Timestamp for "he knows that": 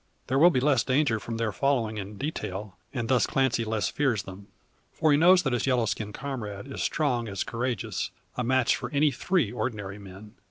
5.11-5.53